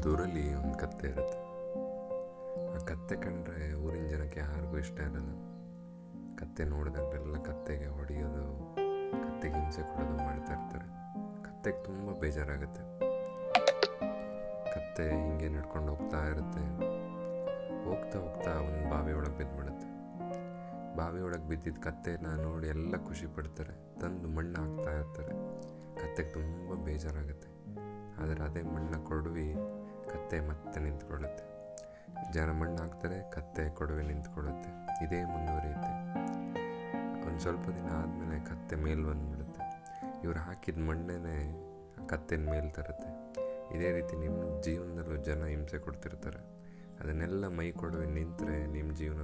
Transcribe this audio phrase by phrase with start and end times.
[0.00, 1.38] ಒಂದೂರಲ್ಲಿ ಒಂದು ಕತ್ತೆ ಇರುತ್ತೆ.
[2.74, 5.32] ಆ ಕತ್ತೆ ಕಂಡ್ರೆ ಊರಿನ ಜನಕ್ಕೆ ಯಾರಿಗೂ ಇಷ್ಟ ಇರಲ್ಲ.
[6.36, 8.74] ಕತ್ತೆ ನೋಡಿದಾಗಲೆಲ್ಲ ಕತ್ತೆಗೆ ಹೊಡೆಯೋದು,
[9.22, 10.86] ಕತ್ತೆಗೆ ಹಿಂಸೆ ಕೊಡೋದು ಮಾಡ್ತಾ ಇರ್ತಾರೆ.
[11.44, 12.82] ಕತ್ತೆಗೆ ತುಂಬ ಬೇಜಾರಾಗುತ್ತೆ.
[14.74, 16.64] ಕತ್ತೆ ಹಿಂಗೆ ನಡ್ಕೊಂಡು ಹೋಗ್ತಾ ಇರುತ್ತೆ.
[17.84, 19.86] ಹೋಗ್ತಾ ಹೋಗ್ತಾ ಒಂದು ಬಾವಿ ಒಳಗೆ ಬಿದ್ದುಬಿಡುತ್ತೆ
[20.96, 24.00] ಬಾವಿ ಒಳಗೆ ಬಿದ್ದಿದ್ದ ಕತ್ತೆನ ನೋಡಿ ಎಲ್ಲ ಖುಷಿ ಪಡ್ತಾರೆ.
[24.00, 25.32] ತಂದು ಮಣ್ಣು ಹಾಕ್ತಾ ಇರ್ತಾರೆ.
[25.96, 27.50] ಕತ್ತೆಗೆ ತುಂಬ ಬೇಜಾರಾಗುತ್ತೆ.
[28.22, 29.54] ಆದರೆ ಅದೇ ಮಣ್ಣ ಕೊಡವಿ
[30.30, 31.44] ಕತ್ತೆ ಮತ್ತೆ ನಿಂತ್ಕೊಳ್ಳುತ್ತೆ.
[32.32, 34.70] ಜನ ಮಣ್ಣು ಹಾಕ್ತಾರೆ ಕತ್ತೆ ಕೊಡವೆ ನಿಂತ್ಕೊಳ್ಳುತ್ತೆ.
[35.04, 35.94] ಇದೇ ಮುಂದುವರಿಯುತ್ತೆ
[37.26, 39.62] ಒಂದು ಸ್ವಲ್ಪ ದಿನ ಆದಮೇಲೆ ಕತ್ತೆ ಮೇಲೆ ಬಂದುಬಿಡುತ್ತೆ.
[40.24, 43.10] ಇವ್ರು ಹಾಕಿದ ಮಣ್ಣೇ ಕತ್ತೆನ ಮೇಲೆ ತರುತ್ತೆ.
[43.76, 46.38] ಇದೇ ರೀತಿ ನಿಮ್ಮ ಜೀವನದಲ್ಲೂ ಜನ ಹಿಂಸೆ ಕೊಡ್ತಿರ್ತಾರೆ.
[47.00, 49.22] ಅದನ್ನೆಲ್ಲ ಮೈ ಕೊಡವೆ ನಿಂತರೆ ನಿಮ್ಮ ಜೀವನ